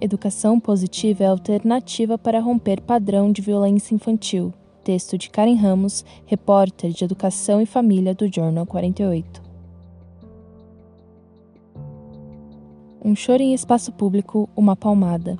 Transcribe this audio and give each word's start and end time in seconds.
Educação 0.00 0.60
positiva 0.60 1.24
é 1.24 1.26
a 1.26 1.30
alternativa 1.30 2.16
para 2.16 2.38
romper 2.38 2.80
padrão 2.80 3.32
de 3.32 3.42
violência 3.42 3.96
infantil. 3.96 4.54
Texto 4.84 5.18
de 5.18 5.28
Karen 5.28 5.56
Ramos, 5.56 6.04
repórter 6.24 6.92
de 6.92 7.02
Educação 7.02 7.60
e 7.60 7.66
Família 7.66 8.14
do 8.14 8.32
Jornal 8.32 8.64
48. 8.64 9.42
Um 13.04 13.16
choro 13.16 13.42
em 13.42 13.52
espaço 13.52 13.90
público, 13.90 14.48
uma 14.54 14.76
palmada. 14.76 15.36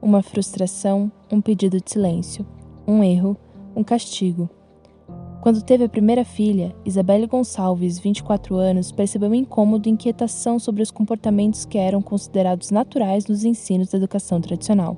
Uma 0.00 0.22
frustração, 0.22 1.12
um 1.30 1.42
pedido 1.42 1.78
de 1.78 1.90
silêncio. 1.90 2.46
Um 2.86 3.04
erro, 3.04 3.36
um 3.76 3.84
castigo. 3.84 4.48
Quando 5.48 5.62
teve 5.62 5.82
a 5.82 5.88
primeira 5.88 6.26
filha, 6.26 6.76
Isabelle 6.84 7.26
Gonçalves, 7.26 7.98
24 7.98 8.56
anos, 8.56 8.92
percebeu 8.92 9.34
incômodo 9.34 9.88
e 9.88 9.92
inquietação 9.92 10.58
sobre 10.58 10.82
os 10.82 10.90
comportamentos 10.90 11.64
que 11.64 11.78
eram 11.78 12.02
considerados 12.02 12.70
naturais 12.70 13.26
nos 13.26 13.44
ensinos 13.44 13.88
da 13.88 13.96
educação 13.96 14.42
tradicional. 14.42 14.94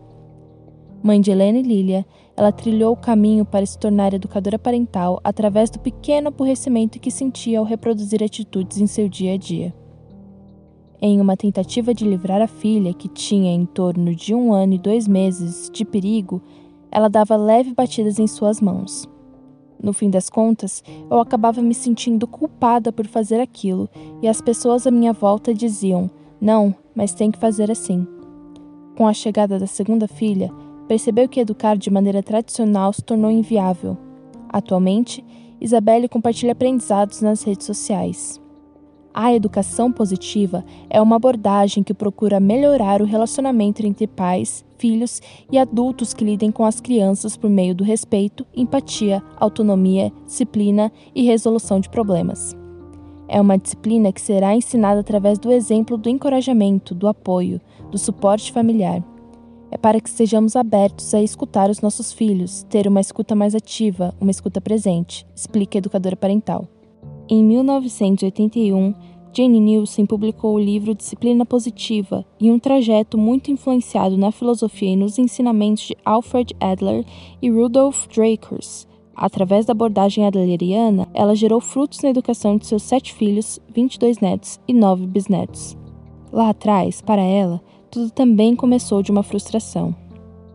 Mãe 1.05 1.21
de 1.21 1.31
Helena 1.31 1.59
e 1.59 1.63
Lilia, 1.63 2.05
ela 2.37 2.51
trilhou 2.51 2.95
o 2.95 2.97
caminho 2.97 3.45
para 3.45 3.65
se 3.65 3.79
tornar 3.79 4.13
educadora 4.13 4.59
parental 4.59 5.21
através 5.23 5.71
do 5.71 5.79
pequeno 5.79 6.27
aborrecimento 6.27 6.99
que 6.99 7.13
sentia 7.13 7.61
ao 7.61 7.65
reproduzir 7.65 8.21
atitudes 8.21 8.79
em 8.79 8.89
seu 8.89 9.09
dia 9.09 9.35
a 9.35 9.37
dia. 9.37 9.73
Em 11.01 11.21
uma 11.21 11.37
tentativa 11.37 11.95
de 11.95 12.05
livrar 12.05 12.43
a 12.43 12.49
filha, 12.49 12.93
que 12.93 13.09
tinha 13.09 13.53
em 13.53 13.65
torno 13.65 14.17
de 14.17 14.35
um 14.35 14.53
ano 14.53 14.75
e 14.75 14.79
dois 14.79 15.07
meses, 15.07 15.71
de 15.73 15.85
perigo, 15.85 16.43
ela 16.91 17.07
dava 17.07 17.37
leve 17.37 17.73
batidas 17.73 18.19
em 18.19 18.27
suas 18.27 18.61
mãos. 18.61 19.09
No 19.83 19.93
fim 19.93 20.11
das 20.11 20.29
contas, 20.29 20.85
eu 21.11 21.19
acabava 21.19 21.63
me 21.63 21.75
sentindo 21.75 22.27
culpada 22.27 22.93
por 22.93 23.07
fazer 23.07 23.41
aquilo, 23.41 23.89
e 24.21 24.29
as 24.29 24.41
pessoas 24.41 24.87
à 24.87 24.91
minha 24.91 25.13
volta 25.13 25.55
diziam: 25.55 26.11
não, 26.41 26.75
mas 26.95 27.15
tem 27.15 27.31
que 27.31 27.39
fazer 27.39 27.71
assim. 27.71 28.07
Com 28.97 29.07
a 29.07 29.13
chegada 29.13 29.59
da 29.59 29.67
segunda 29.67 30.07
filha, 30.07 30.51
percebeu 30.87 31.29
que 31.29 31.41
educar 31.41 31.77
de 31.77 31.91
maneira 31.91 32.23
tradicional 32.23 32.93
se 32.93 33.03
tornou 33.03 33.31
inviável. 33.31 33.97
Atualmente, 34.49 35.25
Isabelle 35.61 36.09
compartilha 36.09 36.53
aprendizados 36.53 37.23
nas 37.23 37.43
redes 37.43 37.67
sociais. 37.67 38.41
A 39.13 39.35
educação 39.35 39.91
positiva 39.91 40.65
é 40.89 41.03
uma 41.03 41.17
abordagem 41.17 41.83
que 41.83 41.93
procura 41.93 42.39
melhorar 42.39 43.03
o 43.03 43.05
relacionamento 43.05 43.85
entre 43.85 44.07
pais, 44.07 44.65
filhos 44.79 45.21
e 45.51 45.59
adultos 45.59 46.15
que 46.15 46.25
lidem 46.25 46.53
com 46.53 46.65
as 46.65 46.81
crianças 46.81 47.37
por 47.37 47.51
meio 47.51 47.75
do 47.75 47.83
respeito, 47.83 48.47
empatia, 48.55 49.21
autonomia, 49.37 50.13
disciplina 50.25 50.93
e 51.13 51.25
resolução 51.25 51.81
de 51.81 51.89
problemas. 51.89 52.57
É 53.27 53.41
uma 53.41 53.59
disciplina 53.59 54.13
que 54.13 54.21
será 54.21 54.55
ensinada 54.55 55.01
através 55.01 55.39
do 55.39 55.51
exemplo 55.51 55.97
do 55.97 56.09
encorajamento, 56.09 56.95
do 56.95 57.09
apoio, 57.09 57.61
do 57.91 57.99
suporte 57.99 58.53
familiar. 58.53 59.03
É 59.73 59.77
para 59.77 60.01
que 60.01 60.11
sejamos 60.11 60.55
abertos 60.55 61.15
a 61.15 61.23
escutar 61.23 61.69
os 61.69 61.81
nossos 61.81 62.13
filhos, 62.13 62.65
ter 62.69 62.87
uma 62.87 63.01
escuta 63.01 63.35
mais 63.35 63.55
ativa, 63.57 64.15
uma 64.21 64.31
escuta 64.31 64.61
presente, 64.61 65.27
explica 65.35 65.79
a 65.79 65.81
educadora 65.81 66.17
parental. 66.17 66.69
Em 67.33 67.45
1981, 67.45 68.93
Jane 69.33 69.61
Nielsen 69.61 70.05
publicou 70.05 70.57
o 70.57 70.59
livro 70.59 70.97
Disciplina 70.97 71.47
Positiva 71.47 72.27
e 72.41 72.51
um 72.51 72.59
trajeto 72.59 73.17
muito 73.17 73.53
influenciado 73.53 74.17
na 74.17 74.33
filosofia 74.33 74.91
e 74.91 74.97
nos 74.97 75.17
ensinamentos 75.17 75.85
de 75.85 75.97
Alfred 76.05 76.53
Adler 76.59 77.05
e 77.41 77.49
Rudolf 77.49 78.09
Dreikurs. 78.09 78.89
Através 79.15 79.65
da 79.65 79.71
abordagem 79.71 80.27
adleriana, 80.27 81.09
ela 81.15 81.37
gerou 81.37 81.61
frutos 81.61 82.03
na 82.03 82.11
educação 82.11 82.57
de 82.57 82.67
seus 82.67 82.83
sete 82.83 83.15
filhos, 83.15 83.61
22 83.73 84.19
netos 84.19 84.59
e 84.67 84.73
nove 84.73 85.07
bisnetos. 85.07 85.77
Lá 86.33 86.49
atrás, 86.49 87.01
para 87.01 87.23
ela, 87.23 87.63
tudo 87.93 88.11
também 88.11 88.57
começou 88.57 89.05
de 89.05 89.13
uma 89.13 89.23
frustração. 89.23 89.95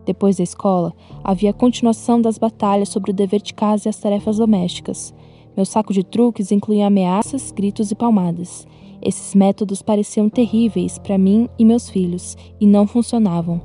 Depois 0.04 0.36
da 0.36 0.42
escola, 0.42 0.92
havia 1.24 1.50
a 1.50 1.54
continuação 1.54 2.20
das 2.20 2.36
batalhas 2.36 2.90
sobre 2.90 3.12
o 3.12 3.14
dever 3.14 3.40
de 3.40 3.54
casa 3.54 3.88
e 3.88 3.90
as 3.90 3.98
tarefas 3.98 4.36
domésticas. 4.36 5.14
Meu 5.56 5.64
saco 5.64 5.90
de 5.90 6.04
truques 6.04 6.52
incluía 6.52 6.86
ameaças, 6.86 7.50
gritos 7.50 7.90
e 7.90 7.94
palmadas. 7.94 8.66
Esses 9.00 9.34
métodos 9.34 9.80
pareciam 9.80 10.28
terríveis 10.28 10.98
para 10.98 11.16
mim 11.16 11.48
e 11.58 11.64
meus 11.64 11.88
filhos 11.88 12.36
e 12.60 12.66
não 12.66 12.86
funcionavam. 12.86 13.58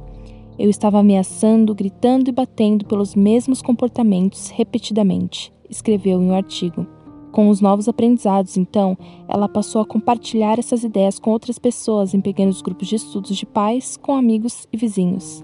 Eu 0.57 0.69
estava 0.69 1.00
ameaçando, 1.00 1.75
gritando 1.75 2.29
e 2.29 2.31
batendo 2.31 2.85
pelos 2.85 3.13
mesmos 3.13 3.62
comportamentos 3.62 4.50
repetidamente, 4.50 5.52
escreveu 5.69 6.22
em 6.22 6.29
um 6.29 6.34
artigo. 6.34 6.88
Com 7.31 7.50
os 7.50 7.59
novos 7.59 7.90
aprendizados, 7.90 8.56
então, 8.56 8.97
ela 9.28 9.50
passou 9.50 9.81
a 9.81 9.85
compartilhar 9.85 10.59
essas 10.59 10.84
ideias 10.84 11.19
com 11.19 11.31
outras 11.31 11.58
pessoas 11.59 12.13
em 12.13 12.22
pequenos 12.22 12.62
grupos 12.62 12.88
de 12.88 12.96
estudos 12.96 13.35
de 13.35 13.46
pais, 13.46 13.97
com 13.97 14.16
amigos 14.16 14.68
e 14.72 14.78
vizinhos. 14.78 15.44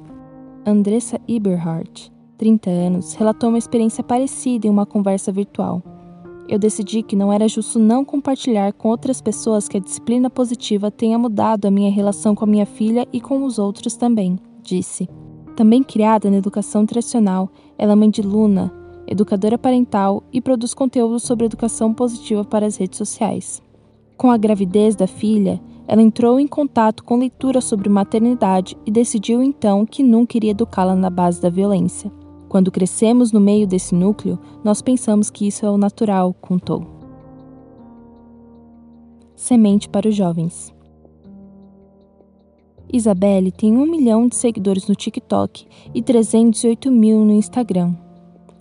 Andressa 0.65 1.19
Eberhardt, 1.27 2.11
30 2.37 2.69
anos, 2.69 3.13
relatou 3.15 3.49
uma 3.49 3.57
experiência 3.57 4.03
parecida 4.03 4.67
em 4.67 4.69
uma 4.69 4.85
conversa 4.85 5.31
virtual 5.31 5.81
eu 6.47 6.57
decidi 6.57 7.03
que 7.03 7.15
não 7.15 7.31
era 7.31 7.47
justo 7.47 7.77
não 7.77 8.05
compartilhar 8.05 8.71
com 8.73 8.89
outras 8.89 9.21
pessoas 9.21 9.67
que 9.67 9.77
a 9.77 9.79
disciplina 9.81 10.29
positiva 10.29 10.89
tenha 10.89 11.17
mudado 11.17 11.65
a 11.65 11.71
minha 11.71 11.91
relação 11.91 12.33
com 12.33 12.45
a 12.45 12.47
minha 12.47 12.65
filha 12.65 13.07
e 13.11 13.19
com 13.19 13.43
os 13.43 13.59
outros 13.59 13.95
também, 13.95 14.37
disse. 14.63 15.09
Também 15.55 15.83
criada 15.83 16.29
na 16.29 16.37
educação 16.37 16.85
tradicional, 16.85 17.49
ela 17.77 17.93
é 17.93 17.95
mãe 17.95 18.09
de 18.09 18.21
Luna, 18.21 18.71
educadora 19.07 19.57
parental 19.57 20.23
e 20.31 20.39
produz 20.39 20.73
conteúdo 20.73 21.19
sobre 21.19 21.45
educação 21.45 21.93
positiva 21.93 22.45
para 22.45 22.65
as 22.65 22.77
redes 22.77 22.97
sociais. 22.97 23.61
Com 24.15 24.31
a 24.31 24.37
gravidez 24.37 24.95
da 24.95 25.07
filha, 25.07 25.61
ela 25.87 26.01
entrou 26.01 26.39
em 26.39 26.47
contato 26.47 27.03
com 27.03 27.17
leitura 27.17 27.61
sobre 27.61 27.89
maternidade 27.89 28.77
e 28.85 28.91
decidiu 28.91 29.41
então 29.41 29.85
que 29.85 30.03
nunca 30.03 30.37
iria 30.37 30.51
educá-la 30.51 30.95
na 30.95 31.09
base 31.09 31.41
da 31.41 31.49
violência. 31.49 32.11
Quando 32.49 32.71
crescemos 32.71 33.31
no 33.31 33.39
meio 33.39 33.67
desse 33.67 33.93
núcleo, 33.93 34.39
nós 34.63 34.81
pensamos 34.81 35.29
que 35.29 35.47
isso 35.47 35.65
é 35.65 35.69
o 35.69 35.77
natural, 35.77 36.33
contou. 36.33 36.85
Semente 39.35 39.89
para 39.89 40.07
os 40.07 40.15
jovens. 40.15 40.73
Isabelle 42.91 43.51
tem 43.51 43.75
um 43.75 43.85
milhão 43.85 44.27
de 44.27 44.35
seguidores 44.35 44.87
no 44.87 44.95
TikTok 44.95 45.67
e 45.93 46.01
308 46.01 46.89
mil 46.89 47.25
no 47.25 47.33
Instagram. 47.33 47.93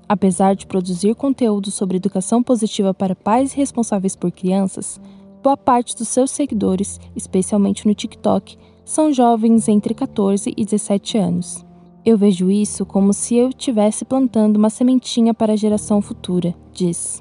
Apesar 0.08 0.54
de 0.54 0.66
produzir 0.66 1.14
conteúdo 1.14 1.70
sobre 1.70 1.97
educação 1.97 2.42
positiva 2.42 2.92
para 2.92 3.14
pais 3.14 3.53
responsáveis 3.53 4.16
por 4.16 4.30
crianças, 4.32 5.00
boa 5.42 5.56
parte 5.56 5.97
dos 5.97 6.08
seus 6.08 6.30
seguidores, 6.30 7.00
especialmente 7.14 7.86
no 7.86 7.94
TikTok, 7.94 8.56
são 8.84 9.12
jovens 9.12 9.68
entre 9.68 9.94
14 9.94 10.53
e 10.56 10.64
17 10.64 11.18
anos. 11.18 11.66
Eu 12.06 12.17
vejo 12.17 12.49
isso 12.49 12.87
como 12.87 13.12
se 13.12 13.34
eu 13.34 13.49
estivesse 13.49 14.05
plantando 14.05 14.59
uma 14.59 14.71
sementinha 14.71 15.34
para 15.34 15.55
a 15.55 15.56
geração 15.56 16.00
futura, 16.00 16.55
diz. 16.72 17.21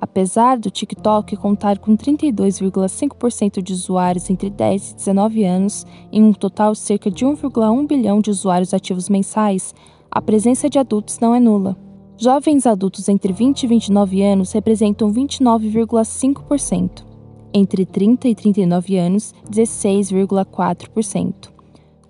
Apesar 0.00 0.58
do 0.58 0.70
TikTok 0.70 1.36
contar 1.36 1.78
com 1.78 1.94
32,5% 1.94 3.60
de 3.60 3.74
usuários 3.74 4.30
entre 4.30 4.48
10 4.48 4.92
e 4.92 4.94
19 4.94 5.44
anos, 5.44 5.84
em 6.10 6.22
um 6.22 6.32
total 6.32 6.74
cerca 6.74 7.10
de 7.10 7.26
1,1 7.26 7.86
bilhão 7.86 8.18
de 8.18 8.30
usuários 8.30 8.72
ativos 8.72 9.10
mensais, 9.10 9.74
a 10.10 10.22
presença 10.22 10.70
de 10.70 10.78
adultos 10.78 11.18
não 11.18 11.34
é 11.34 11.40
nula. 11.40 11.76
Jovens 12.16 12.66
adultos 12.66 13.10
entre 13.10 13.30
20 13.30 13.64
e 13.64 13.66
29 13.66 14.22
anos 14.22 14.52
representam 14.52 15.12
29,5%. 15.12 17.04
Entre 17.52 17.84
30 17.84 18.28
e 18.28 18.34
39 18.34 18.96
anos, 18.96 19.34
16,4%. 19.50 21.53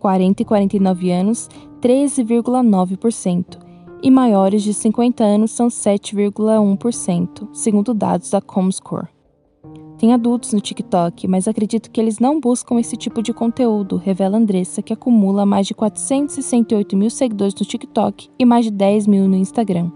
40 0.05 0.43
e 0.43 0.45
49 0.45 1.11
anos, 1.11 1.49
13,9%, 1.81 3.59
e 4.03 4.11
maiores 4.11 4.63
de 4.63 4.75
50 4.75 5.25
anos 5.25 5.53
são 5.53 5.69
7,1%, 5.69 7.49
segundo 7.55 7.95
dados 7.95 8.29
da 8.29 8.39
Comscore. 8.39 9.09
Tem 9.97 10.13
adultos 10.13 10.53
no 10.53 10.61
TikTok, 10.61 11.27
mas 11.27 11.49
acredito 11.49 11.91
que 11.91 11.99
eles 11.99 12.19
não 12.19 12.39
buscam 12.39 12.79
esse 12.79 12.99
tipo 12.99 13.23
de 13.23 13.33
conteúdo, 13.33 13.97
revela 13.97 14.37
Andressa, 14.37 14.83
que 14.83 14.93
acumula 14.93 15.47
mais 15.47 15.67
de 15.67 15.73
468 15.73 16.95
mil 16.99 17.09
seguidores 17.09 17.55
no 17.55 17.65
TikTok 17.65 18.29
e 18.39 18.45
mais 18.45 18.67
de 18.67 18.73
10 18.73 19.07
mil 19.07 19.27
no 19.27 19.37
Instagram. 19.37 19.91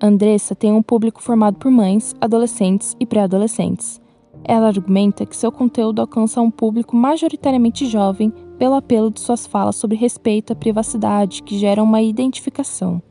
Andressa 0.00 0.54
tem 0.54 0.72
um 0.72 0.82
público 0.82 1.22
formado 1.22 1.58
por 1.58 1.70
mães, 1.70 2.14
adolescentes 2.22 2.96
e 2.98 3.04
pré-adolescentes. 3.04 4.00
Ela 4.42 4.68
argumenta 4.68 5.26
que 5.26 5.36
seu 5.36 5.52
conteúdo 5.52 6.00
alcança 6.00 6.40
um 6.40 6.50
público 6.50 6.96
majoritariamente 6.96 7.84
jovem 7.84 8.32
pelo 8.58 8.74
apelo 8.74 9.10
de 9.10 9.20
suas 9.20 9.46
falas 9.46 9.76
sobre 9.76 9.96
respeito 9.96 10.52
à 10.52 10.56
privacidade, 10.56 11.42
que 11.42 11.58
geram 11.58 11.84
uma 11.84 12.02
identificação. 12.02 13.02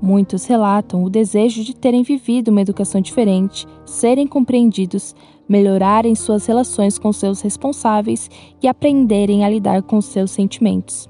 Muitos 0.00 0.44
relatam 0.44 1.02
o 1.02 1.08
desejo 1.08 1.64
de 1.64 1.74
terem 1.74 2.02
vivido 2.02 2.48
uma 2.48 2.60
educação 2.60 3.00
diferente, 3.00 3.66
serem 3.86 4.26
compreendidos, 4.26 5.14
melhorarem 5.48 6.14
suas 6.14 6.46
relações 6.46 6.98
com 6.98 7.12
seus 7.12 7.40
responsáveis 7.40 8.30
e 8.62 8.68
aprenderem 8.68 9.44
a 9.44 9.48
lidar 9.48 9.82
com 9.82 10.00
seus 10.00 10.30
sentimentos. 10.30 11.08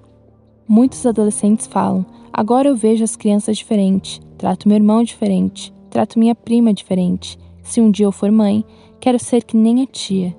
Muitos 0.66 1.04
adolescentes 1.04 1.66
falam: 1.66 2.06
agora 2.32 2.68
eu 2.68 2.76
vejo 2.76 3.02
as 3.02 3.16
crianças 3.16 3.58
diferente, 3.58 4.20
trato 4.38 4.68
meu 4.68 4.76
irmão 4.76 5.02
diferente, 5.02 5.72
trato 5.90 6.18
minha 6.18 6.34
prima 6.34 6.72
diferente. 6.72 7.38
Se 7.62 7.80
um 7.80 7.90
dia 7.90 8.06
eu 8.06 8.12
for 8.12 8.30
mãe, 8.30 8.64
quero 9.00 9.18
ser 9.18 9.42
que 9.42 9.56
nem 9.56 9.82
a 9.82 9.86
tia. 9.86 10.36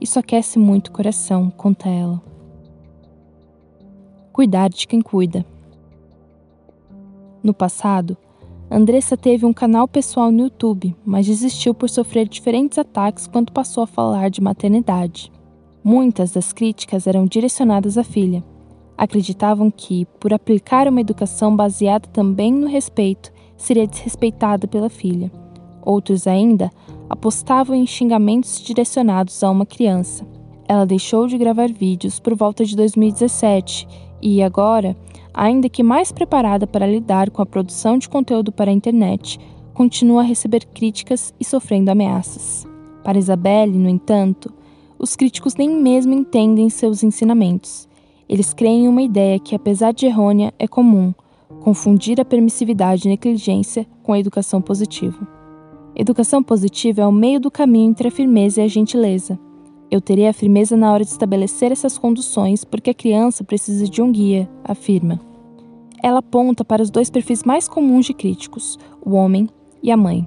Isso 0.00 0.18
aquece 0.18 0.58
muito 0.58 0.88
o 0.88 0.92
coração, 0.92 1.50
conta 1.50 1.88
ela. 1.88 2.33
Cuidar 4.34 4.68
de 4.68 4.88
quem 4.88 5.00
cuida. 5.00 5.46
No 7.40 7.54
passado, 7.54 8.16
Andressa 8.68 9.16
teve 9.16 9.46
um 9.46 9.52
canal 9.52 9.86
pessoal 9.86 10.32
no 10.32 10.40
YouTube, 10.40 10.96
mas 11.06 11.24
desistiu 11.24 11.72
por 11.72 11.88
sofrer 11.88 12.26
diferentes 12.26 12.76
ataques 12.76 13.28
quando 13.28 13.52
passou 13.52 13.84
a 13.84 13.86
falar 13.86 14.30
de 14.30 14.40
maternidade. 14.40 15.30
Muitas 15.84 16.32
das 16.32 16.52
críticas 16.52 17.06
eram 17.06 17.26
direcionadas 17.26 17.96
à 17.96 18.02
filha. 18.02 18.42
Acreditavam 18.98 19.70
que, 19.70 20.04
por 20.18 20.34
aplicar 20.34 20.88
uma 20.88 21.00
educação 21.00 21.54
baseada 21.54 22.08
também 22.08 22.52
no 22.52 22.66
respeito, 22.66 23.32
seria 23.56 23.86
desrespeitada 23.86 24.66
pela 24.66 24.90
filha. 24.90 25.30
Outros 25.80 26.26
ainda 26.26 26.72
apostavam 27.08 27.76
em 27.76 27.86
xingamentos 27.86 28.60
direcionados 28.60 29.44
a 29.44 29.50
uma 29.50 29.64
criança. 29.64 30.26
Ela 30.66 30.86
deixou 30.86 31.28
de 31.28 31.38
gravar 31.38 31.68
vídeos 31.70 32.18
por 32.18 32.34
volta 32.34 32.64
de 32.64 32.74
2017 32.74 33.86
e 34.20 34.42
agora, 34.42 34.96
ainda 35.32 35.68
que 35.68 35.82
mais 35.82 36.12
preparada 36.12 36.66
para 36.66 36.86
lidar 36.86 37.30
com 37.30 37.42
a 37.42 37.46
produção 37.46 37.98
de 37.98 38.08
conteúdo 38.08 38.52
para 38.52 38.70
a 38.70 38.74
internet, 38.74 39.38
continua 39.72 40.22
a 40.22 40.24
receber 40.24 40.64
críticas 40.66 41.34
e 41.38 41.44
sofrendo 41.44 41.90
ameaças. 41.90 42.66
Para 43.02 43.18
Isabelle, 43.18 43.76
no 43.76 43.88
entanto, 43.88 44.52
os 44.98 45.16
críticos 45.16 45.56
nem 45.56 45.68
mesmo 45.68 46.14
entendem 46.14 46.70
seus 46.70 47.02
ensinamentos. 47.02 47.88
Eles 48.28 48.54
creem 48.54 48.84
em 48.84 48.88
uma 48.88 49.02
ideia 49.02 49.38
que, 49.38 49.54
apesar 49.54 49.92
de 49.92 50.06
errônea, 50.06 50.54
é 50.58 50.66
comum: 50.66 51.12
confundir 51.60 52.20
a 52.20 52.24
permissividade 52.24 53.06
e 53.06 53.10
negligência 53.10 53.86
com 54.02 54.12
a 54.12 54.18
educação 54.18 54.62
positiva. 54.62 55.26
Educação 55.94 56.42
positiva 56.42 57.02
é 57.02 57.06
o 57.06 57.12
meio 57.12 57.38
do 57.38 57.50
caminho 57.50 57.90
entre 57.90 58.08
a 58.08 58.10
firmeza 58.10 58.60
e 58.60 58.64
a 58.64 58.68
gentileza. 58.68 59.38
Eu 59.90 60.00
terei 60.00 60.26
a 60.26 60.32
firmeza 60.32 60.76
na 60.76 60.92
hora 60.92 61.04
de 61.04 61.10
estabelecer 61.10 61.70
essas 61.70 61.96
conduções 61.98 62.64
porque 62.64 62.90
a 62.90 62.94
criança 62.94 63.44
precisa 63.44 63.88
de 63.88 64.02
um 64.02 64.10
guia, 64.10 64.48
afirma. 64.64 65.20
Ela 66.02 66.18
aponta 66.18 66.64
para 66.64 66.82
os 66.82 66.90
dois 66.90 67.10
perfis 67.10 67.44
mais 67.44 67.68
comuns 67.68 68.06
de 68.06 68.14
críticos, 68.14 68.78
o 69.04 69.12
homem 69.12 69.48
e 69.82 69.90
a 69.90 69.96
mãe. 69.96 70.26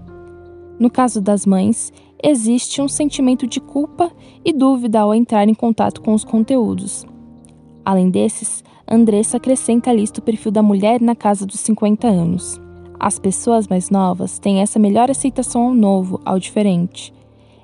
No 0.80 0.89
caso 0.89 1.21
das 1.21 1.45
mães, 1.45 1.92
existe 2.24 2.81
um 2.81 2.88
sentimento 2.88 3.45
de 3.45 3.59
culpa 3.59 4.12
e 4.45 4.54
dúvida 4.54 5.01
ao 5.01 5.13
entrar 5.13 5.48
em 5.48 5.54
contato 5.54 6.01
com 6.01 6.13
os 6.13 6.24
conteúdos. 6.24 7.06
Além 7.83 8.10
desses, 8.10 8.63
Andressa 8.89 9.38
acrescenta 9.38 9.89
a 9.89 9.94
lista 9.94 10.19
o 10.19 10.24
perfil 10.24 10.51
da 10.51 10.62
mulher 10.62 11.01
na 11.01 11.15
casa 11.15 11.45
dos 11.45 11.60
50 11.60 12.07
anos. 12.07 12.60
As 13.00 13.19
pessoas 13.19 13.68
mais 13.68 13.89
novas 13.89 14.39
têm 14.39 14.62
essa 14.62 14.80
melhor 14.80 15.12
aceitação 15.12 15.68
ao 15.68 15.74
novo, 15.74 16.19
ao 16.25 16.39
diferente. 16.39 17.13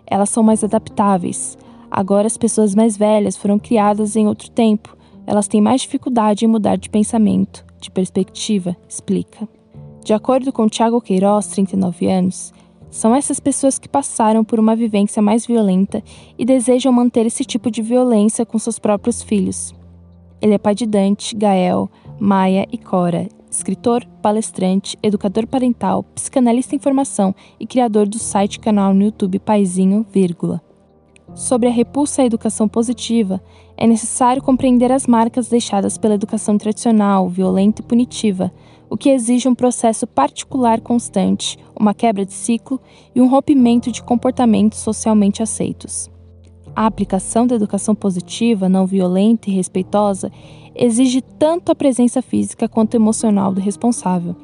Elas 0.06 0.30
são 0.30 0.44
mais 0.44 0.64
adaptáveis. 0.64 1.58
Agora, 1.96 2.26
as 2.26 2.38
pessoas 2.38 2.74
mais 2.74 2.98
velhas 2.98 3.38
foram 3.38 3.60
criadas 3.60 4.16
em 4.16 4.28
outro 4.28 4.50
tempo. 4.50 4.98
Elas 5.28 5.48
têm 5.48 5.62
mais 5.62 5.82
dificuldade 5.82 6.44
em 6.44 6.48
mudar 6.48 6.76
de 6.76 6.90
pensamento, 6.90 7.64
de 7.80 7.92
perspectiva, 7.92 8.76
explica. 8.90 9.48
De 10.04 10.12
acordo 10.12 10.52
com 10.52 10.68
Tiago 10.68 11.00
Queiroz, 11.00 11.46
39 11.50 12.08
anos, 12.08 12.52
são 12.90 13.14
essas 13.14 13.40
pessoas 13.40 13.78
que 13.78 13.88
passaram 13.88 14.44
por 14.44 14.60
uma 14.60 14.76
vivência 14.76 15.22
mais 15.22 15.46
violenta 15.46 16.04
e 16.36 16.44
desejam 16.44 16.92
manter 16.92 17.28
esse 17.28 17.46
tipo 17.46 17.70
de 17.70 17.84
violência 17.84 18.44
com 18.44 18.58
seus 18.58 18.80
próprios 18.80 19.22
filhos. 19.22 19.72
Ele 20.42 20.56
é 20.56 20.58
pai 20.58 20.74
de 20.74 20.88
Dante, 20.88 21.36
Gael, 21.36 21.92
Maia 22.20 22.68
e 22.72 22.78
Cora, 22.78 23.30
escritor, 23.52 24.04
palestrante, 24.20 24.98
educador 25.04 25.46
parental, 25.46 26.02
psicanalista 26.16 26.76
em 26.76 26.80
formação 26.80 27.36
e 27.60 27.68
criador 27.68 28.08
do 28.08 28.18
site 28.18 28.60
canal 28.60 28.96
no 28.96 29.04
YouTube 29.04 29.38
Paizinho, 29.38 30.04
vírgula. 30.12 30.60
Sobre 31.36 31.68
a 31.68 31.72
repulsa 31.72 32.22
à 32.22 32.26
educação 32.26 32.68
positiva, 32.68 33.42
é 33.76 33.88
necessário 33.88 34.42
compreender 34.42 34.92
as 34.92 35.08
marcas 35.08 35.48
deixadas 35.50 35.98
pela 35.98 36.14
educação 36.14 36.60
tradicional, 36.60 37.28
violenta 37.28 37.82
e 37.82 37.86
punitiva, 37.86 38.52
o 38.88 38.96
que 38.96 39.10
exige 39.10 39.48
um 39.48 39.56
processo 39.56 40.06
particular 40.06 40.80
constante, 40.80 41.58
uma 41.78 41.92
quebra 41.92 42.24
de 42.24 42.34
ciclo 42.34 42.80
e 43.16 43.20
um 43.20 43.28
rompimento 43.28 43.92
de 43.92 44.04
comportamentos 44.04 44.78
socialmente 44.78 45.42
aceitos. 45.42 46.08
A 46.76 46.86
aplicação 46.86 47.48
da 47.48 47.56
educação 47.56 47.96
positiva, 47.96 48.70
não 48.70 48.86
violenta 48.86 49.50
e 49.50 49.54
respeitosa 49.54 50.32
exige 50.76 51.22
tanto 51.22 51.72
a 51.72 51.76
presença 51.76 52.22
física 52.22 52.70
quanto 52.70 52.94
emocional 52.94 53.52
do 53.52 53.60
responsável. 53.60 54.36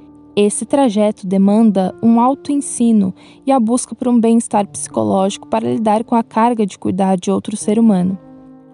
Esse 0.42 0.66
trajeto 0.66 1.28
demanda 1.28 1.94
um 2.02 2.18
autoensino 2.18 3.14
e 3.46 3.52
a 3.52 3.60
busca 3.60 3.94
por 3.94 4.08
um 4.08 4.18
bem-estar 4.18 4.66
psicológico 4.66 5.46
para 5.46 5.70
lidar 5.70 6.06
com 6.06 6.16
a 6.16 6.24
carga 6.24 6.66
de 6.66 6.80
cuidar 6.80 7.18
de 7.18 7.30
outro 7.30 7.58
ser 7.58 7.78
humano. 7.78 8.18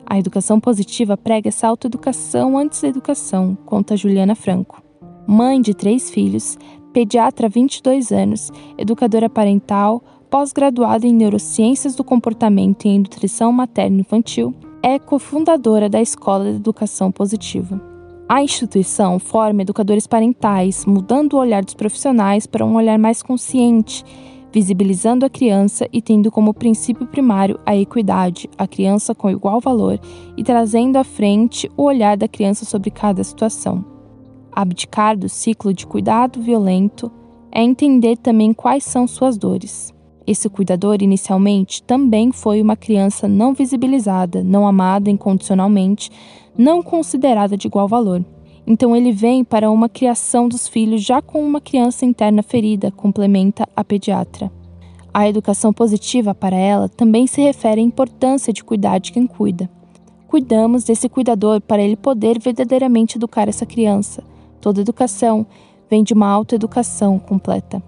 A 0.06 0.20
educação 0.20 0.60
positiva 0.60 1.18
prega 1.18 1.48
essa 1.48 1.68
autoeducação 1.68 2.56
antes 2.56 2.82
da 2.84 2.88
educação, 2.88 3.58
conta 3.66 3.98
Juliana 3.98 4.36
Franco. 4.36 4.80
Mãe 5.26 5.60
de 5.60 5.74
três 5.74 6.12
filhos, 6.12 6.56
pediatra 6.94 7.48
há 7.48 7.50
22 7.50 8.12
anos, 8.12 8.52
educadora 8.78 9.28
parental, 9.28 10.04
pós-graduada 10.30 11.08
em 11.08 11.16
neurociências 11.16 11.96
do 11.96 12.04
comportamento 12.04 12.86
e 12.86 12.90
em 12.90 13.00
nutrição 13.00 13.52
materno-infantil, 13.52 14.54
é 14.84 15.00
cofundadora 15.00 15.90
da 15.90 16.00
Escola 16.00 16.44
de 16.44 16.58
Educação 16.58 17.12
Positiva. 17.12 17.95
A 18.28 18.42
instituição 18.42 19.20
forma 19.20 19.62
educadores 19.62 20.08
parentais, 20.08 20.84
mudando 20.84 21.34
o 21.34 21.38
olhar 21.38 21.64
dos 21.64 21.76
profissionais 21.76 22.48
para 22.48 22.66
um 22.66 22.76
olhar 22.76 22.98
mais 22.98 23.22
consciente, 23.22 24.04
visibilizando 24.52 25.28
a 25.28 25.30
criança 25.30 25.88
e 25.94 26.02
tendo 26.02 26.32
como 26.32 26.52
princípio 26.52 27.06
primário 27.06 27.60
a 27.64 27.76
equidade, 27.76 28.50
a 28.58 28.68
criança 28.68 29.14
com 29.14 29.30
igual 29.30 29.60
valor 29.60 30.00
e 30.36 30.44
trazendo 30.44 30.98
à 30.98 31.04
frente 31.04 31.70
o 31.78 31.84
olhar 31.84 32.18
da 32.18 32.28
criança 32.28 32.66
sobre 32.66 32.90
cada 32.90 33.24
situação. 33.24 33.86
Abdicar 34.52 35.16
do 35.16 35.30
ciclo 35.30 35.72
de 35.72 35.86
cuidado 35.86 36.42
violento 36.42 37.12
é 37.52 37.62
entender 37.62 38.18
também 38.18 38.54
quais 38.54 38.84
são 38.86 39.06
suas 39.06 39.38
dores. 39.38 39.94
Esse 40.26 40.50
cuidador, 40.50 40.98
inicialmente, 41.02 41.84
também 41.84 42.32
foi 42.32 42.60
uma 42.60 42.76
criança 42.76 43.28
não 43.28 43.54
visibilizada, 43.54 44.44
não 44.44 44.66
amada 44.66 45.12
incondicionalmente, 45.12 46.10
não 46.58 46.82
considerada 46.82 47.58
de 47.58 47.68
igual 47.68 47.88
valor. 47.88 48.24
Então 48.68 48.96
ele 48.96 49.12
vem 49.12 49.44
para 49.44 49.70
uma 49.70 49.88
criação 49.88 50.48
dos 50.48 50.68
filhos 50.68 51.04
já 51.04 51.22
com 51.22 51.44
uma 51.44 51.62
criança 51.62 52.06
interna 52.06 52.42
ferida, 52.42 52.92
complementa 52.92 53.68
a 53.76 53.84
pediatra. 53.84 54.52
A 55.14 55.30
educação 55.30 55.72
positiva 55.72 56.34
para 56.34 56.56
ela 56.56 56.90
também 56.90 57.28
se 57.28 57.42
refere 57.42 57.80
à 57.80 57.84
importância 57.84 58.52
de 58.52 58.64
cuidar 58.64 59.00
de 59.00 59.12
quem 59.12 59.28
cuida. 59.28 59.70
Cuidamos 60.28 60.84
desse 60.84 61.08
cuidador 61.08 61.62
para 61.62 61.82
ele 61.82 61.96
poder 61.96 62.40
verdadeiramente 62.40 63.18
educar 63.18 63.48
essa 63.48 63.66
criança. 63.66 64.24
Toda 64.60 64.82
educação 64.82 65.46
vem 65.90 66.04
de 66.04 66.14
uma 66.14 66.28
autoeducação 66.28 67.20
completa 67.20 67.82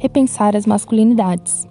repensar 0.00 0.56
as 0.56 0.64
masculinidades. 0.64 1.68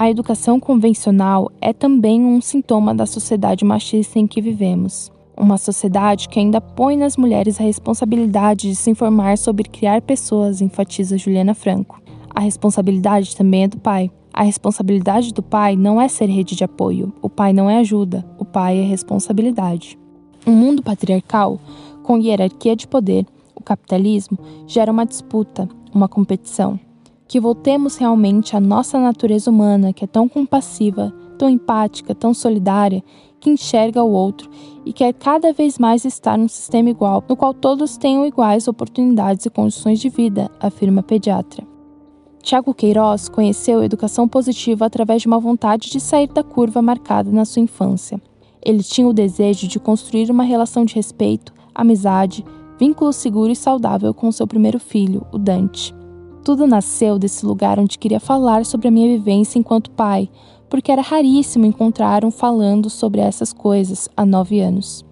A 0.00 0.08
educação 0.08 0.58
convencional 0.58 1.52
é 1.60 1.74
também 1.74 2.24
um 2.24 2.40
sintoma 2.40 2.94
da 2.94 3.04
sociedade 3.04 3.66
machista 3.66 4.18
em 4.18 4.26
que 4.26 4.40
vivemos. 4.40 5.12
Uma 5.36 5.58
sociedade 5.58 6.26
que 6.26 6.38
ainda 6.38 6.58
põe 6.58 6.96
nas 6.96 7.18
mulheres 7.18 7.60
a 7.60 7.64
responsabilidade 7.64 8.70
de 8.70 8.76
se 8.76 8.88
informar 8.88 9.36
sobre 9.36 9.68
criar 9.68 10.00
pessoas, 10.00 10.62
enfatiza 10.62 11.18
Juliana 11.18 11.52
Franco. 11.52 12.00
A 12.34 12.40
responsabilidade 12.40 13.36
também 13.36 13.64
é 13.64 13.68
do 13.68 13.76
pai. 13.76 14.10
A 14.32 14.42
responsabilidade 14.42 15.34
do 15.34 15.42
pai 15.42 15.76
não 15.76 16.00
é 16.00 16.08
ser 16.08 16.30
rede 16.30 16.56
de 16.56 16.64
apoio, 16.64 17.12
o 17.20 17.28
pai 17.28 17.52
não 17.52 17.68
é 17.68 17.76
ajuda, 17.76 18.24
o 18.38 18.44
pai 18.46 18.78
é 18.78 18.82
responsabilidade. 18.82 19.98
Um 20.46 20.52
mundo 20.52 20.82
patriarcal, 20.82 21.60
com 22.02 22.16
hierarquia 22.16 22.74
de 22.74 22.88
poder, 22.88 23.26
o 23.54 23.62
capitalismo, 23.62 24.38
gera 24.66 24.90
uma 24.90 25.04
disputa, 25.04 25.68
uma 25.92 26.08
competição 26.08 26.80
que 27.30 27.38
voltemos 27.38 27.96
realmente 27.96 28.56
à 28.56 28.60
nossa 28.60 28.98
natureza 28.98 29.52
humana, 29.52 29.92
que 29.92 30.02
é 30.02 30.06
tão 30.08 30.28
compassiva, 30.28 31.14
tão 31.38 31.48
empática, 31.48 32.12
tão 32.12 32.34
solidária, 32.34 33.04
que 33.38 33.48
enxerga 33.48 34.02
o 34.02 34.10
outro 34.10 34.50
e 34.84 34.92
quer 34.92 35.12
cada 35.12 35.52
vez 35.52 35.78
mais 35.78 36.04
estar 36.04 36.36
num 36.36 36.48
sistema 36.48 36.90
igual, 36.90 37.22
no 37.28 37.36
qual 37.36 37.54
todos 37.54 37.96
tenham 37.96 38.26
iguais 38.26 38.66
oportunidades 38.66 39.46
e 39.46 39.50
condições 39.50 40.00
de 40.00 40.08
vida, 40.08 40.50
afirma 40.58 41.02
a 41.02 41.04
pediatra. 41.04 41.64
Tiago 42.42 42.74
Queiroz 42.74 43.28
conheceu 43.28 43.78
a 43.78 43.84
educação 43.84 44.26
positiva 44.26 44.86
através 44.86 45.22
de 45.22 45.28
uma 45.28 45.38
vontade 45.38 45.88
de 45.88 46.00
sair 46.00 46.26
da 46.26 46.42
curva 46.42 46.82
marcada 46.82 47.30
na 47.30 47.44
sua 47.44 47.62
infância. 47.62 48.20
Ele 48.60 48.82
tinha 48.82 49.06
o 49.06 49.12
desejo 49.12 49.68
de 49.68 49.78
construir 49.78 50.32
uma 50.32 50.42
relação 50.42 50.84
de 50.84 50.96
respeito, 50.96 51.54
amizade, 51.72 52.44
vínculo 52.76 53.12
seguro 53.12 53.52
e 53.52 53.56
saudável 53.56 54.12
com 54.12 54.32
seu 54.32 54.48
primeiro 54.48 54.80
filho, 54.80 55.24
o 55.30 55.38
Dante. 55.38 55.99
Tudo 56.50 56.66
nasceu 56.66 57.16
desse 57.16 57.46
lugar 57.46 57.78
onde 57.78 57.96
queria 57.96 58.18
falar 58.18 58.66
sobre 58.66 58.88
a 58.88 58.90
minha 58.90 59.06
vivência 59.06 59.56
enquanto 59.56 59.88
pai, 59.92 60.28
porque 60.68 60.90
era 60.90 61.00
raríssimo 61.00 61.64
encontrar 61.64 62.24
um 62.24 62.30
falando 62.32 62.90
sobre 62.90 63.20
essas 63.20 63.52
coisas 63.52 64.08
há 64.16 64.26
nove 64.26 64.58
anos. 64.58 65.04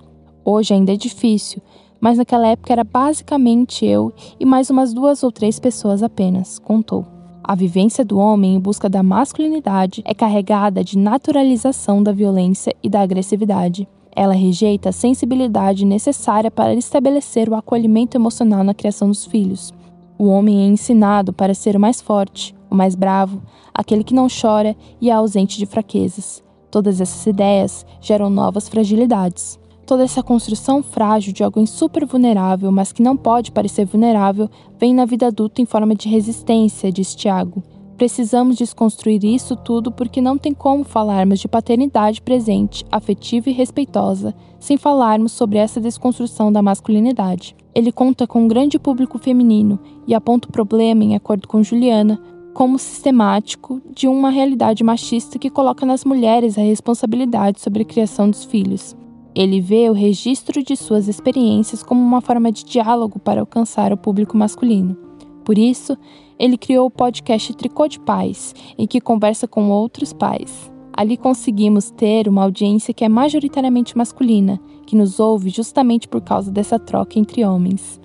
Hoje 0.44 0.74
ainda 0.74 0.92
é 0.94 0.96
difícil, 0.96 1.62
mas 2.00 2.18
naquela 2.18 2.48
época 2.48 2.72
era 2.72 2.82
basicamente 2.82 3.86
eu 3.86 4.12
e 4.40 4.44
mais 4.44 4.68
umas 4.68 4.92
duas 4.92 5.22
ou 5.22 5.30
três 5.30 5.60
pessoas 5.60 6.02
apenas, 6.02 6.58
contou. 6.58 7.06
A 7.44 7.54
vivência 7.54 8.04
do 8.04 8.18
homem 8.18 8.56
em 8.56 8.60
busca 8.60 8.88
da 8.88 9.04
masculinidade 9.04 10.02
é 10.04 10.14
carregada 10.14 10.82
de 10.82 10.98
naturalização 10.98 12.02
da 12.02 12.10
violência 12.10 12.74
e 12.82 12.90
da 12.90 13.00
agressividade. 13.00 13.86
Ela 14.10 14.34
rejeita 14.34 14.88
a 14.88 14.92
sensibilidade 14.92 15.84
necessária 15.84 16.50
para 16.50 16.74
estabelecer 16.74 17.48
o 17.48 17.54
acolhimento 17.54 18.16
emocional 18.16 18.64
na 18.64 18.74
criação 18.74 19.06
dos 19.06 19.24
filhos. 19.24 19.72
O 20.18 20.26
homem 20.26 20.62
é 20.62 20.66
ensinado 20.66 21.32
para 21.32 21.54
ser 21.54 21.76
o 21.76 21.80
mais 21.80 22.00
forte, 22.00 22.52
o 22.68 22.74
mais 22.74 22.96
bravo, 22.96 23.40
aquele 23.72 24.02
que 24.02 24.12
não 24.12 24.26
chora 24.26 24.76
e 25.00 25.10
é 25.10 25.12
ausente 25.12 25.56
de 25.56 25.64
fraquezas. 25.64 26.42
Todas 26.72 27.00
essas 27.00 27.24
ideias 27.24 27.86
geram 28.00 28.28
novas 28.28 28.68
fragilidades. 28.68 29.60
Toda 29.86 30.02
essa 30.02 30.20
construção 30.20 30.82
frágil 30.82 31.32
de 31.32 31.44
alguém 31.44 31.66
super 31.66 32.04
vulnerável, 32.04 32.72
mas 32.72 32.90
que 32.90 33.00
não 33.00 33.16
pode 33.16 33.52
parecer 33.52 33.86
vulnerável, 33.86 34.50
vem 34.76 34.92
na 34.92 35.04
vida 35.04 35.28
adulta 35.28 35.62
em 35.62 35.66
forma 35.66 35.94
de 35.94 36.08
resistência, 36.08 36.90
diz 36.90 37.14
Tiago. 37.14 37.62
Precisamos 37.96 38.56
desconstruir 38.56 39.24
isso 39.24 39.56
tudo 39.56 39.90
porque 39.92 40.20
não 40.20 40.36
tem 40.36 40.52
como 40.52 40.84
falarmos 40.84 41.38
de 41.38 41.48
paternidade 41.48 42.20
presente, 42.20 42.84
afetiva 42.90 43.50
e 43.50 43.52
respeitosa, 43.52 44.34
sem 44.58 44.76
falarmos 44.76 45.32
sobre 45.32 45.58
essa 45.58 45.80
desconstrução 45.80 46.52
da 46.52 46.60
masculinidade. 46.60 47.56
Ele 47.78 47.92
conta 47.92 48.26
com 48.26 48.42
um 48.42 48.48
grande 48.48 48.76
público 48.76 49.20
feminino 49.20 49.78
e 50.04 50.12
aponta 50.12 50.48
o 50.48 50.52
problema, 50.52 51.04
em 51.04 51.14
acordo 51.14 51.46
com 51.46 51.62
Juliana, 51.62 52.20
como 52.52 52.76
sistemático 52.76 53.80
de 53.94 54.08
uma 54.08 54.30
realidade 54.30 54.82
machista 54.82 55.38
que 55.38 55.48
coloca 55.48 55.86
nas 55.86 56.04
mulheres 56.04 56.58
a 56.58 56.60
responsabilidade 56.60 57.60
sobre 57.60 57.82
a 57.82 57.84
criação 57.84 58.28
dos 58.28 58.44
filhos. 58.44 58.96
Ele 59.32 59.60
vê 59.60 59.88
o 59.88 59.92
registro 59.92 60.60
de 60.60 60.74
suas 60.74 61.06
experiências 61.06 61.80
como 61.80 62.00
uma 62.00 62.20
forma 62.20 62.50
de 62.50 62.64
diálogo 62.64 63.20
para 63.20 63.42
alcançar 63.42 63.92
o 63.92 63.96
público 63.96 64.36
masculino. 64.36 64.96
Por 65.44 65.56
isso, 65.56 65.96
ele 66.36 66.58
criou 66.58 66.86
o 66.86 66.90
podcast 66.90 67.54
Tricô 67.54 67.86
de 67.86 68.00
Pais, 68.00 68.56
em 68.76 68.88
que 68.88 69.00
conversa 69.00 69.46
com 69.46 69.70
outros 69.70 70.12
pais. 70.12 70.68
Ali 70.98 71.16
conseguimos 71.16 71.90
ter 71.90 72.26
uma 72.28 72.42
audiência 72.42 72.92
que 72.92 73.04
é 73.04 73.08
majoritariamente 73.08 73.96
masculina, 73.96 74.58
que 74.84 74.96
nos 74.96 75.20
ouve 75.20 75.48
justamente 75.48 76.08
por 76.08 76.20
causa 76.20 76.50
dessa 76.50 76.76
troca 76.76 77.20
entre 77.20 77.44
homens. 77.44 78.00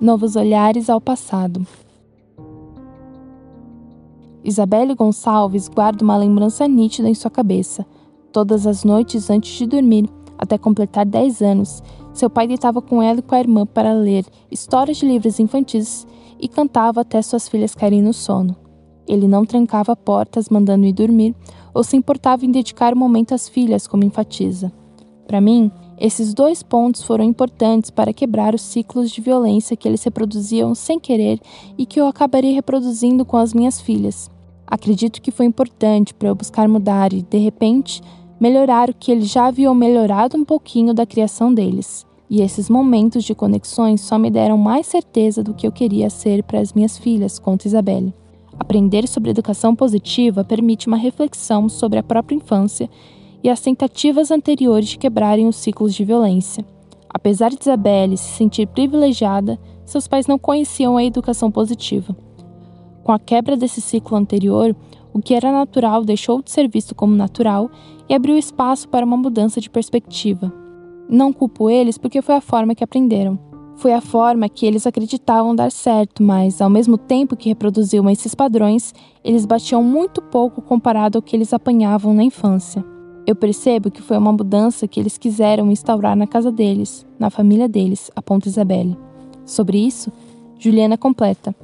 Novos 0.00 0.36
olhares 0.36 0.88
ao 0.88 1.00
passado. 1.00 1.66
Isabelle 4.44 4.94
Gonçalves 4.94 5.66
guarda 5.66 6.04
uma 6.04 6.16
lembrança 6.16 6.68
nítida 6.68 7.08
em 7.08 7.14
sua 7.14 7.32
cabeça. 7.32 7.84
Todas 8.30 8.64
as 8.64 8.84
noites 8.84 9.28
antes 9.28 9.58
de 9.58 9.66
dormir, 9.66 10.08
até 10.38 10.56
completar 10.56 11.04
10 11.04 11.42
anos, 11.42 11.82
seu 12.12 12.30
pai 12.30 12.46
deitava 12.46 12.80
com 12.80 13.02
ela 13.02 13.18
e 13.18 13.22
com 13.22 13.34
a 13.34 13.40
irmã 13.40 13.66
para 13.66 13.92
ler 13.92 14.24
histórias 14.52 14.98
de 14.98 15.06
livros 15.06 15.40
infantis 15.40 16.06
e 16.38 16.46
cantava 16.46 17.00
até 17.00 17.20
suas 17.22 17.48
filhas 17.48 17.74
caírem 17.74 18.02
no 18.02 18.12
sono. 18.12 18.61
Ele 19.06 19.26
não 19.26 19.44
trancava 19.44 19.96
portas 19.96 20.48
mandando 20.48 20.86
ir 20.86 20.92
dormir 20.92 21.34
ou 21.74 21.82
se 21.82 21.96
importava 21.96 22.44
em 22.44 22.50
dedicar 22.50 22.94
o 22.94 22.96
momento 22.96 23.34
às 23.34 23.48
filhas, 23.48 23.86
como 23.86 24.04
enfatiza. 24.04 24.72
Para 25.26 25.40
mim, 25.40 25.70
esses 25.98 26.34
dois 26.34 26.62
pontos 26.62 27.02
foram 27.02 27.24
importantes 27.24 27.90
para 27.90 28.12
quebrar 28.12 28.54
os 28.54 28.62
ciclos 28.62 29.10
de 29.10 29.20
violência 29.20 29.76
que 29.76 29.86
eles 29.86 30.02
reproduziam 30.02 30.74
sem 30.74 30.98
querer 30.98 31.40
e 31.78 31.86
que 31.86 32.00
eu 32.00 32.06
acabaria 32.06 32.52
reproduzindo 32.52 33.24
com 33.24 33.36
as 33.36 33.54
minhas 33.54 33.80
filhas. 33.80 34.30
Acredito 34.66 35.22
que 35.22 35.30
foi 35.30 35.46
importante 35.46 36.12
para 36.12 36.28
eu 36.28 36.34
buscar 36.34 36.66
mudar 36.68 37.12
e, 37.12 37.22
de 37.22 37.38
repente, 37.38 38.02
melhorar 38.40 38.90
o 38.90 38.94
que 38.94 39.12
eles 39.12 39.30
já 39.30 39.46
haviam 39.46 39.74
melhorado 39.74 40.36
um 40.36 40.44
pouquinho 40.44 40.92
da 40.92 41.06
criação 41.06 41.54
deles. 41.54 42.04
E 42.28 42.40
esses 42.40 42.68
momentos 42.68 43.24
de 43.24 43.34
conexões 43.34 44.00
só 44.00 44.18
me 44.18 44.30
deram 44.30 44.56
mais 44.56 44.86
certeza 44.86 45.42
do 45.42 45.54
que 45.54 45.66
eu 45.66 45.70
queria 45.70 46.08
ser 46.10 46.42
para 46.42 46.58
as 46.58 46.72
minhas 46.72 46.98
filhas, 46.98 47.38
conta 47.38 47.68
Isabelle. 47.68 48.12
Aprender 48.58 49.08
sobre 49.08 49.30
educação 49.30 49.74
positiva 49.74 50.44
permite 50.44 50.86
uma 50.86 50.96
reflexão 50.96 51.68
sobre 51.68 51.98
a 51.98 52.02
própria 52.02 52.36
infância 52.36 52.88
e 53.42 53.48
as 53.48 53.60
tentativas 53.60 54.30
anteriores 54.30 54.90
de 54.90 54.98
quebrarem 54.98 55.48
os 55.48 55.56
ciclos 55.56 55.94
de 55.94 56.04
violência. 56.04 56.64
Apesar 57.08 57.50
de 57.50 57.60
Isabelle 57.60 58.16
se 58.16 58.36
sentir 58.36 58.66
privilegiada, 58.66 59.58
seus 59.84 60.06
pais 60.06 60.26
não 60.26 60.38
conheciam 60.38 60.96
a 60.96 61.04
educação 61.04 61.50
positiva. 61.50 62.16
Com 63.02 63.12
a 63.12 63.18
quebra 63.18 63.56
desse 63.56 63.80
ciclo 63.80 64.16
anterior, 64.16 64.74
o 65.12 65.20
que 65.20 65.34
era 65.34 65.52
natural 65.52 66.04
deixou 66.04 66.40
de 66.40 66.50
ser 66.50 66.68
visto 66.68 66.94
como 66.94 67.14
natural 67.14 67.70
e 68.08 68.14
abriu 68.14 68.36
espaço 68.38 68.88
para 68.88 69.04
uma 69.04 69.16
mudança 69.16 69.60
de 69.60 69.68
perspectiva. 69.68 70.52
Não 71.08 71.32
culpo 71.32 71.68
eles 71.68 71.98
porque 71.98 72.22
foi 72.22 72.36
a 72.36 72.40
forma 72.40 72.74
que 72.74 72.84
aprenderam. 72.84 73.51
Foi 73.76 73.92
a 73.92 74.00
forma 74.00 74.48
que 74.48 74.64
eles 74.64 74.86
acreditavam 74.86 75.56
dar 75.56 75.72
certo, 75.72 76.22
mas 76.22 76.60
ao 76.60 76.70
mesmo 76.70 76.96
tempo 76.96 77.36
que 77.36 77.48
reproduziam 77.48 78.08
esses 78.08 78.34
padrões, 78.34 78.94
eles 79.24 79.44
batiam 79.44 79.82
muito 79.82 80.22
pouco 80.22 80.62
comparado 80.62 81.18
ao 81.18 81.22
que 81.22 81.34
eles 81.34 81.52
apanhavam 81.52 82.14
na 82.14 82.22
infância. 82.22 82.84
Eu 83.26 83.36
percebo 83.36 83.90
que 83.90 84.02
foi 84.02 84.18
uma 84.18 84.32
mudança 84.32 84.86
que 84.88 84.98
eles 84.98 85.16
quiseram 85.16 85.70
instaurar 85.70 86.16
na 86.16 86.26
casa 86.26 86.50
deles, 86.50 87.06
na 87.18 87.30
família 87.30 87.68
deles, 87.68 88.10
aponta 88.14 88.48
Isabelle. 88.48 88.96
Sobre 89.44 89.78
isso, 89.78 90.12
Juliana 90.58 90.96
completa. 90.96 91.54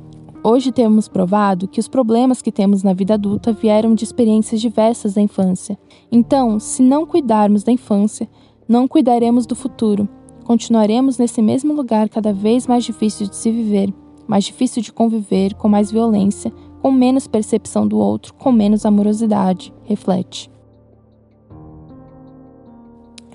Hoje 0.42 0.70
temos 0.70 1.08
provado 1.08 1.66
que 1.66 1.80
os 1.80 1.88
problemas 1.88 2.40
que 2.40 2.52
temos 2.52 2.84
na 2.84 2.92
vida 2.92 3.14
adulta 3.14 3.52
vieram 3.52 3.94
de 3.94 4.04
experiências 4.04 4.60
diversas 4.60 5.14
da 5.14 5.20
infância. 5.20 5.76
Então, 6.12 6.60
se 6.60 6.80
não 6.80 7.04
cuidarmos 7.04 7.64
da 7.64 7.72
infância, 7.72 8.28
não 8.68 8.86
cuidaremos 8.86 9.46
do 9.46 9.56
futuro. 9.56 10.08
Continuaremos 10.48 11.18
nesse 11.18 11.42
mesmo 11.42 11.74
lugar 11.74 12.08
cada 12.08 12.32
vez 12.32 12.66
mais 12.66 12.82
difícil 12.82 13.28
de 13.28 13.36
se 13.36 13.50
viver, 13.50 13.92
mais 14.26 14.44
difícil 14.44 14.80
de 14.80 14.90
conviver, 14.90 15.52
com 15.52 15.68
mais 15.68 15.90
violência, 15.90 16.50
com 16.80 16.90
menos 16.90 17.26
percepção 17.26 17.86
do 17.86 17.98
outro, 17.98 18.32
com 18.32 18.50
menos 18.50 18.86
amorosidade. 18.86 19.74
Reflete. 19.84 20.50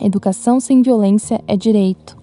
Educação 0.01 0.59
sem 0.59 0.81
violência 0.81 1.39
é 1.45 1.55
direito. 1.55 2.17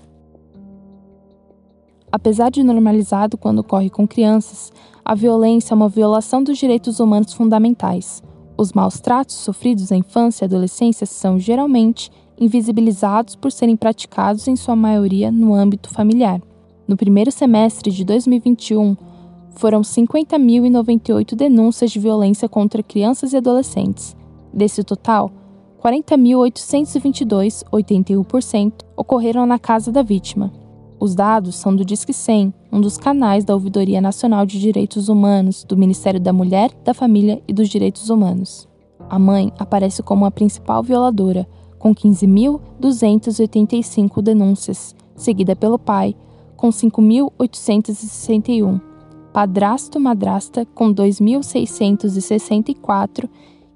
Apesar 2.10 2.50
de 2.50 2.64
normalizado 2.64 3.38
quando 3.38 3.60
ocorre 3.60 3.90
com 3.90 4.08
crianças, 4.08 4.72
a 5.04 5.14
violência 5.14 5.72
é 5.72 5.76
uma 5.76 5.88
violação 5.88 6.42
dos 6.42 6.58
direitos 6.58 6.98
humanos 6.98 7.32
fundamentais. 7.32 8.24
Os 8.56 8.72
maus 8.72 8.98
tratos 8.98 9.36
sofridos 9.36 9.90
na 9.90 9.98
infância 9.98 10.44
e 10.44 10.46
adolescência 10.46 11.06
são, 11.06 11.38
geralmente, 11.38 12.10
invisibilizados 12.40 13.36
por 13.36 13.52
serem 13.52 13.76
praticados 13.76 14.48
em 14.48 14.56
sua 14.56 14.74
maioria 14.74 15.30
no 15.30 15.54
âmbito 15.54 15.90
familiar. 15.90 16.40
No 16.88 16.96
primeiro 16.96 17.30
semestre 17.30 17.90
de 17.90 18.04
2021, 18.04 18.96
foram 19.50 19.82
50.098 19.82 21.34
denúncias 21.34 21.90
de 21.90 22.00
violência 22.00 22.48
contra 22.48 22.82
crianças 22.82 23.32
e 23.32 23.36
adolescentes. 23.36 24.16
Desse 24.52 24.82
total, 24.82 25.30
40.822, 25.82 27.62
81%, 27.70 28.72
ocorreram 28.96 29.46
na 29.46 29.58
casa 29.58 29.92
da 29.92 30.02
vítima. 30.02 30.52
Os 30.98 31.14
dados 31.14 31.56
são 31.56 31.74
do 31.74 31.84
Disque 31.84 32.12
100, 32.12 32.52
um 32.70 32.80
dos 32.80 32.98
canais 32.98 33.44
da 33.44 33.54
Ouvidoria 33.54 34.00
Nacional 34.00 34.44
de 34.44 34.60
Direitos 34.60 35.08
Humanos 35.08 35.64
do 35.64 35.76
Ministério 35.76 36.20
da 36.20 36.32
Mulher, 36.32 36.70
da 36.84 36.92
Família 36.92 37.42
e 37.48 37.52
dos 37.52 37.68
Direitos 37.68 38.10
Humanos. 38.10 38.68
A 39.08 39.18
mãe 39.18 39.50
aparece 39.58 40.02
como 40.02 40.26
a 40.26 40.30
principal 40.30 40.82
violadora, 40.82 41.48
com 41.80 41.92
15.285 41.92 44.22
denúncias, 44.22 44.94
seguida 45.16 45.56
pelo 45.56 45.76
pai, 45.78 46.14
com 46.56 46.68
5.861, 46.68 48.80
padrasto-madrasta, 49.32 50.64
com 50.74 50.94
2.664 50.94 53.28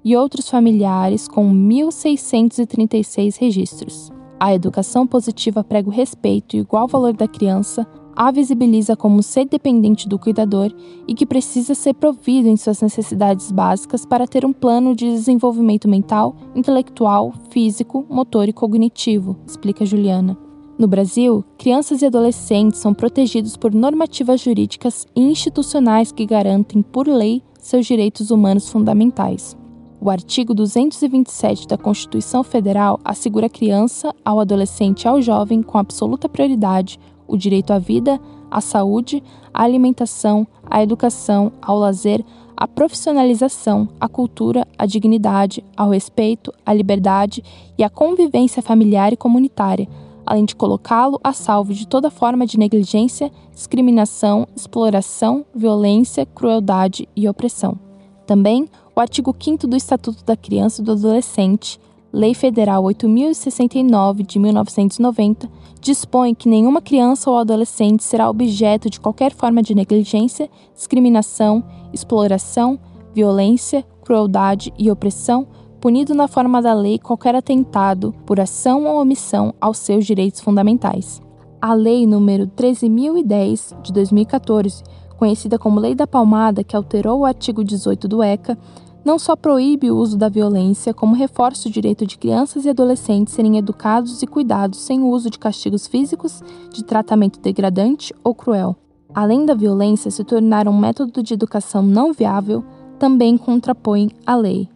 e 0.03 0.15
outros 0.15 0.47
familiares, 0.47 1.27
com 1.27 1.51
1.636 1.51 3.39
registros. 3.39 4.11
A 4.39 4.53
educação 4.53 5.07
positiva 5.07 5.63
prega 5.63 5.89
o 5.89 5.91
respeito 5.91 6.55
e 6.55 6.59
igual 6.59 6.87
valor 6.87 7.13
da 7.13 7.27
criança, 7.27 7.87
a 8.15 8.31
visibiliza 8.31 8.95
como 8.95 9.21
ser 9.21 9.45
dependente 9.45 10.07
do 10.07 10.17
cuidador 10.17 10.71
e 11.07 11.13
que 11.13 11.25
precisa 11.25 11.75
ser 11.75 11.93
provido 11.93 12.47
em 12.47 12.55
suas 12.55 12.81
necessidades 12.81 13.51
básicas 13.51 14.05
para 14.05 14.25
ter 14.25 14.45
um 14.45 14.53
plano 14.53 14.95
de 14.95 15.05
desenvolvimento 15.05 15.87
mental, 15.87 16.35
intelectual, 16.55 17.33
físico, 17.49 18.05
motor 18.09 18.47
e 18.47 18.53
cognitivo, 18.53 19.35
explica 19.45 19.85
Juliana. 19.85 20.37
No 20.77 20.87
Brasil, 20.87 21.43
crianças 21.57 22.01
e 22.01 22.05
adolescentes 22.05 22.79
são 22.79 22.93
protegidos 22.93 23.55
por 23.55 23.73
normativas 23.73 24.41
jurídicas 24.41 25.05
e 25.15 25.21
institucionais 25.21 26.11
que 26.11 26.25
garantem, 26.25 26.81
por 26.81 27.07
lei, 27.07 27.41
seus 27.59 27.85
direitos 27.85 28.29
humanos 28.29 28.69
fundamentais. 28.69 29.55
O 30.01 30.09
artigo 30.09 30.53
227 30.53 31.67
da 31.67 31.77
Constituição 31.77 32.43
Federal 32.43 32.99
assegura 33.03 33.49
criança, 33.49 34.13
ao 34.23 34.39
adolescente 34.39 35.03
e 35.03 35.07
ao 35.07 35.21
jovem, 35.21 35.63
com 35.63 35.77
absoluta 35.77 36.27
prioridade, 36.27 36.99
o 37.27 37.37
direito 37.37 37.71
à 37.71 37.79
vida, 37.79 38.19
à 38.49 38.61
saúde, 38.61 39.21
à 39.53 39.63
alimentação, 39.63 40.47
à 40.69 40.81
educação, 40.81 41.51
ao 41.61 41.77
lazer, 41.77 42.23
à 42.55 42.67
profissionalização, 42.67 43.87
à 43.99 44.07
cultura, 44.07 44.65
à 44.77 44.85
dignidade, 44.85 45.63
ao 45.75 45.89
respeito, 45.89 46.53
à 46.65 46.73
liberdade 46.73 47.43
e 47.77 47.83
à 47.83 47.89
convivência 47.89 48.61
familiar 48.61 49.11
e 49.11 49.17
comunitária, 49.17 49.87
além 50.25 50.45
de 50.45 50.55
colocá-lo 50.55 51.19
a 51.23 51.33
salvo 51.33 51.73
de 51.73 51.87
toda 51.87 52.09
forma 52.09 52.45
de 52.45 52.57
negligência, 52.57 53.31
discriminação, 53.53 54.47
exploração, 54.55 55.45
violência, 55.53 56.25
crueldade 56.25 57.07
e 57.15 57.27
opressão. 57.27 57.77
Também, 58.25 58.67
o 58.95 58.99
artigo 58.99 59.35
5 59.37 59.67
do 59.67 59.75
Estatuto 59.75 60.23
da 60.23 60.35
Criança 60.35 60.81
e 60.81 60.85
do 60.85 60.93
Adolescente 60.93 61.79
Lei 62.15 62.33
Federal 62.33 62.81
8069 62.85 64.23
de 64.23 64.39
1990 64.39 65.49
dispõe 65.81 66.33
que 66.33 66.47
nenhuma 66.47 66.81
criança 66.81 67.29
ou 67.29 67.35
adolescente 67.35 68.05
será 68.05 68.29
objeto 68.29 68.89
de 68.89 69.01
qualquer 69.01 69.33
forma 69.33 69.61
de 69.61 69.75
negligência, 69.75 70.49
discriminação, 70.73 71.61
exploração, 71.91 72.79
violência, 73.13 73.85
crueldade 74.01 74.71
e 74.79 74.89
opressão, 74.89 75.45
punido 75.81 76.15
na 76.15 76.25
forma 76.25 76.61
da 76.61 76.73
lei 76.73 76.97
qualquer 76.97 77.35
atentado 77.35 78.15
por 78.25 78.39
ação 78.39 78.85
ou 78.85 79.01
omissão 79.01 79.53
aos 79.59 79.77
seus 79.79 80.05
direitos 80.05 80.39
fundamentais. 80.39 81.21
A 81.61 81.73
Lei 81.73 82.07
número 82.07 82.47
13010 82.47 83.75
de 83.83 83.91
2014, 83.91 84.83
conhecida 85.17 85.59
como 85.59 85.81
Lei 85.81 85.93
da 85.93 86.07
Palmada, 86.07 86.63
que 86.63 86.77
alterou 86.77 87.19
o 87.19 87.25
artigo 87.25 87.61
18 87.61 88.07
do 88.07 88.23
ECA, 88.23 88.57
não 89.05 89.19
só 89.19 89.35
proíbe 89.35 89.91
o 89.91 89.97
uso 89.97 90.17
da 90.17 90.27
violência, 90.27 90.91
como 90.91 91.13
reforça 91.13 91.69
o 91.69 91.71
direito 91.71 92.07
de 92.07 92.17
crianças 92.17 92.65
e 92.65 92.69
adolescentes 92.69 93.35
serem 93.35 93.59
educados 93.59 94.23
e 94.23 94.27
cuidados 94.27 94.79
sem 94.79 94.99
o 94.99 95.09
uso 95.09 95.29
de 95.29 95.37
castigos 95.37 95.85
físicos, 95.85 96.41
de 96.73 96.83
tratamento 96.83 97.39
degradante 97.39 98.11
ou 98.23 98.33
cruel. 98.33 98.75
Além 99.13 99.45
da 99.45 99.53
violência 99.53 100.09
se 100.09 100.23
tornar 100.23 100.67
um 100.67 100.77
método 100.77 101.21
de 101.21 101.35
educação 101.35 101.83
não 101.83 102.11
viável, 102.11 102.65
também 102.97 103.37
contrapõe 103.37 104.09
a 104.25 104.35
lei. 104.35 104.67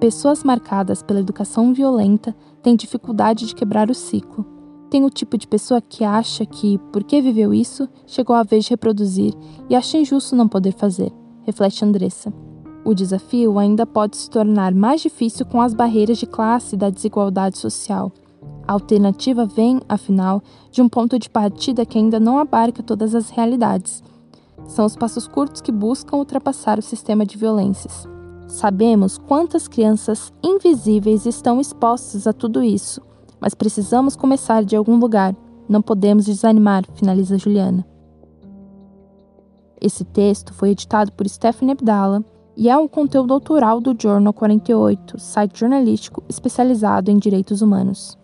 Pessoas 0.00 0.42
marcadas 0.42 1.02
pela 1.02 1.20
educação 1.20 1.74
violenta 1.74 2.34
têm 2.62 2.74
dificuldade 2.74 3.46
de 3.46 3.54
quebrar 3.54 3.90
o 3.90 3.94
ciclo. 3.94 4.46
Tem 4.88 5.04
o 5.04 5.10
tipo 5.10 5.36
de 5.36 5.46
pessoa 5.46 5.82
que 5.82 6.02
acha 6.02 6.46
que, 6.46 6.78
porque 6.92 7.20
viveu 7.20 7.52
isso, 7.52 7.86
chegou 8.06 8.34
a 8.34 8.42
vez 8.42 8.64
de 8.64 8.70
reproduzir 8.70 9.34
e 9.68 9.76
acha 9.76 9.98
injusto 9.98 10.34
não 10.34 10.48
poder 10.48 10.72
fazer, 10.72 11.12
reflete 11.42 11.84
Andressa. 11.84 12.32
O 12.86 12.94
desafio 12.94 13.58
ainda 13.58 13.84
pode 13.84 14.16
se 14.16 14.30
tornar 14.30 14.72
mais 14.72 15.00
difícil 15.00 15.44
com 15.44 15.60
as 15.60 15.74
barreiras 15.74 16.18
de 16.18 16.24
classe 16.24 16.76
da 16.76 16.88
desigualdade 16.88 17.58
social. 17.58 18.12
A 18.64 18.74
alternativa 18.74 19.44
vem, 19.44 19.80
afinal, 19.88 20.40
de 20.70 20.80
um 20.80 20.88
ponto 20.88 21.18
de 21.18 21.28
partida 21.28 21.84
que 21.84 21.98
ainda 21.98 22.20
não 22.20 22.38
abarca 22.38 22.84
todas 22.84 23.12
as 23.12 23.28
realidades. 23.28 24.04
São 24.66 24.84
os 24.84 24.94
passos 24.94 25.26
curtos 25.26 25.60
que 25.60 25.72
buscam 25.72 26.16
ultrapassar 26.16 26.78
o 26.78 26.82
sistema 26.82 27.26
de 27.26 27.36
violências. 27.36 28.06
Sabemos 28.46 29.18
quantas 29.18 29.66
crianças 29.66 30.32
invisíveis 30.40 31.26
estão 31.26 31.60
expostas 31.60 32.24
a 32.24 32.32
tudo 32.32 32.62
isso, 32.62 33.02
mas 33.40 33.52
precisamos 33.52 34.14
começar 34.14 34.64
de 34.64 34.76
algum 34.76 34.96
lugar. 34.96 35.34
Não 35.68 35.82
podemos 35.82 36.26
desanimar, 36.26 36.84
finaliza 36.94 37.36
Juliana. 37.36 37.84
Esse 39.80 40.04
texto 40.04 40.54
foi 40.54 40.70
editado 40.70 41.10
por 41.10 41.28
Stephanie 41.28 41.72
Abdala 41.72 42.24
e 42.56 42.68
é 42.70 42.76
um 42.76 42.88
conteúdo 42.88 43.34
autoral 43.34 43.80
do 43.80 43.94
Journal 44.00 44.32
48, 44.32 45.18
site 45.18 45.60
jornalístico 45.60 46.22
especializado 46.28 47.10
em 47.10 47.18
direitos 47.18 47.60
humanos. 47.60 48.16